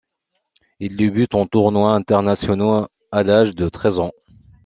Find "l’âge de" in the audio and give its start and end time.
3.21-3.69